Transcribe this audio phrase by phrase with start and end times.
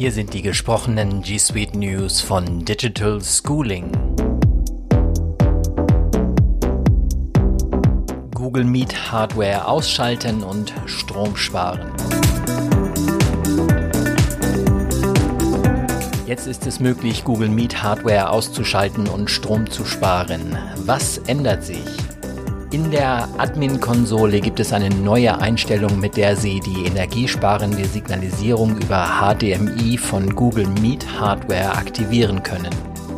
[0.00, 3.92] Hier sind die gesprochenen G Suite News von Digital Schooling.
[8.34, 11.92] Google Meet Hardware ausschalten und Strom sparen.
[16.26, 20.56] Jetzt ist es möglich, Google Meet Hardware auszuschalten und Strom zu sparen.
[20.86, 21.84] Was ändert sich?
[22.72, 29.08] In der Admin-Konsole gibt es eine neue Einstellung, mit der Sie die energiesparende Signalisierung über
[29.18, 32.70] HDMI von Google Meet Hardware aktivieren können.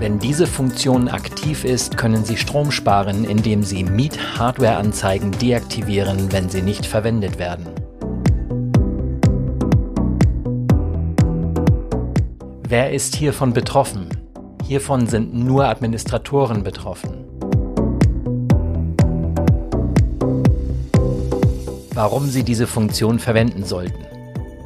[0.00, 6.50] Wenn diese Funktion aktiv ist, können Sie Strom sparen, indem Sie Meet Hardware-Anzeigen deaktivieren, wenn
[6.50, 7.66] sie nicht verwendet werden.
[12.68, 14.08] Wer ist hiervon betroffen?
[14.66, 17.15] Hiervon sind nur Administratoren betroffen.
[21.96, 24.04] Warum Sie diese Funktion verwenden sollten.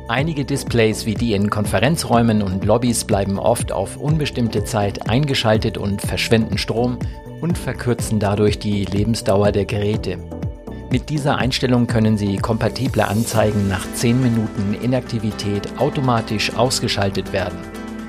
[0.08, 6.02] Einige Displays wie die in Konferenzräumen und Lobbys bleiben oft auf unbestimmte Zeit eingeschaltet und
[6.02, 6.98] verschwenden Strom
[7.40, 10.18] und verkürzen dadurch die Lebensdauer der Geräte.
[10.90, 17.60] Mit dieser Einstellung können Sie kompatible Anzeigen nach 10 Minuten Inaktivität automatisch ausgeschaltet werden.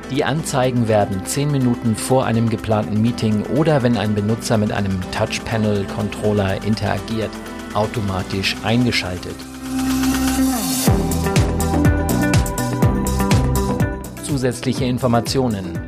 [0.09, 4.99] Die Anzeigen werden 10 Minuten vor einem geplanten Meeting oder wenn ein Benutzer mit einem
[5.11, 7.29] Touch-Panel-Controller interagiert,
[7.73, 9.35] automatisch eingeschaltet.
[14.23, 15.79] Zusätzliche Informationen.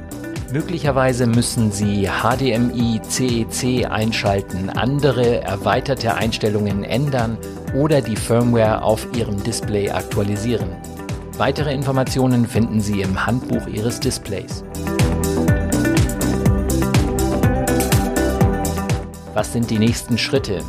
[0.52, 7.38] Möglicherweise müssen Sie HDMI CEC einschalten, andere erweiterte Einstellungen ändern
[7.74, 10.70] oder die Firmware auf Ihrem Display aktualisieren.
[11.38, 14.64] Weitere Informationen finden Sie im Handbuch Ihres Displays.
[19.34, 20.62] Was sind die nächsten Schritte?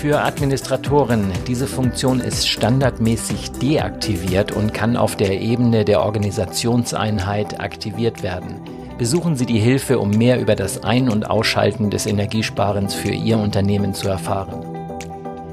[0.00, 8.22] Für Administratoren, diese Funktion ist standardmäßig deaktiviert und kann auf der Ebene der Organisationseinheit aktiviert
[8.22, 8.60] werden.
[8.96, 13.38] Besuchen Sie die Hilfe, um mehr über das Ein- und Ausschalten des Energiesparens für Ihr
[13.38, 14.64] Unternehmen zu erfahren.